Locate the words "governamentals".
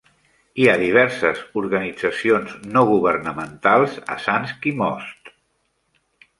2.93-4.01